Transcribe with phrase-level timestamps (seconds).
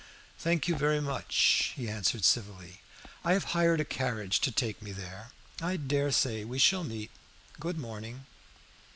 [0.39, 2.81] "Thank you very much," he answered civilly.
[3.23, 5.29] "I have hired a carriage to take me there.
[5.61, 7.11] I dare say we shall meet.
[7.59, 8.25] Good morning."